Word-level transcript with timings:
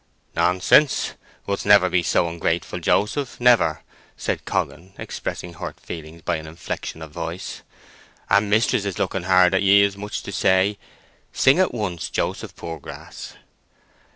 "Nonsense; 0.35 1.13
wou'st 1.47 1.63
never 1.63 1.87
be 1.87 2.01
so 2.01 2.27
ungrateful, 2.27 2.79
Joseph—never!" 2.79 3.83
said 4.17 4.45
Coggan, 4.45 4.93
expressing 4.97 5.53
hurt 5.53 5.79
feelings 5.79 6.23
by 6.23 6.37
an 6.37 6.47
inflection 6.47 7.03
of 7.03 7.11
voice. 7.11 7.61
"And 8.27 8.49
mistress 8.49 8.83
is 8.83 8.97
looking 8.97 9.21
hard 9.29 9.53
at 9.53 9.61
ye, 9.61 9.83
as 9.83 9.95
much 9.97 10.15
as 10.15 10.21
to 10.23 10.31
say, 10.31 10.79
'Sing 11.33 11.59
at 11.59 11.71
once, 11.71 12.09
Joseph 12.09 12.55
Poorgrass. 12.55 13.35